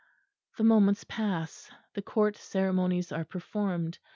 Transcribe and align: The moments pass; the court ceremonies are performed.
The 0.57 0.63
moments 0.63 1.03
pass; 1.03 1.69
the 1.93 2.01
court 2.01 2.35
ceremonies 2.35 3.11
are 3.11 3.23
performed. 3.23 3.99